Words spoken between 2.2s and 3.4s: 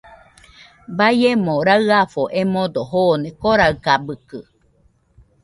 emodo joone